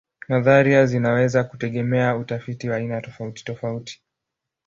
[0.29, 4.01] Nadharia zinaweza kutegemea utafiti wa aina tofautitofauti.